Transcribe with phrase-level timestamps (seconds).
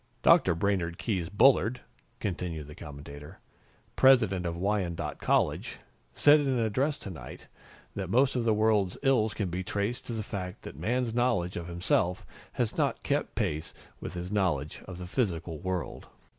[0.23, 0.55] "Dr.
[0.55, 1.81] Brainard Keyes Bullard,"
[2.19, 3.37] continued the commentator,
[3.95, 5.77] "President of Wyandotte College,
[6.15, 7.45] said in an address tonight
[7.93, 11.55] that most of the world's ills can be traced to the fact that Man's knowledge
[11.55, 16.07] of himself has not kept pace with his knowledge of the physical world."